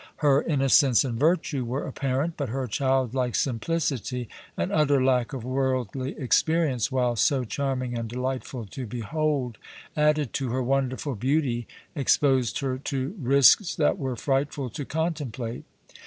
Her 0.15 0.41
innocence 0.41 1.03
and 1.05 1.19
virtue 1.19 1.63
were 1.63 1.85
apparent, 1.85 2.35
but 2.35 2.49
her 2.49 2.65
childlike 2.65 3.35
simplicity 3.35 4.29
and 4.57 4.71
utter 4.73 5.03
lack 5.05 5.31
of 5.31 5.43
worldly 5.43 6.17
experience, 6.19 6.91
while 6.91 7.15
so 7.15 7.43
charming 7.43 7.95
and 7.95 8.09
delightful 8.09 8.65
to 8.65 8.87
behold, 8.87 9.59
added 9.95 10.33
to 10.33 10.49
her 10.49 10.63
wonderful 10.63 11.13
beauty, 11.13 11.67
exposed 11.93 12.61
her 12.61 12.79
to 12.79 13.15
risks 13.21 13.75
that 13.75 13.99
were 13.99 14.15
frightful 14.15 14.71
to 14.71 14.85
contemplate. 14.85 15.65